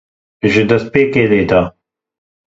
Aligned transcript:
Ji 0.51 0.61
destpêkê 0.69 1.23
lêde. 1.31 1.61